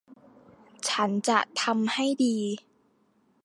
[0.89, 2.37] ฉันจะทำให้ดี